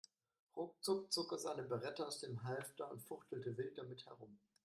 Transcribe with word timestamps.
Ruckzuck 0.55 1.11
zog 1.13 1.31
er 1.31 1.37
seine 1.37 1.61
Beretta 1.61 2.05
aus 2.07 2.21
dem 2.21 2.41
Halfter 2.43 2.89
und 2.89 3.01
fuchtelte 3.03 3.55
wild 3.55 3.77
damit 3.77 4.03
herum. 4.07 4.39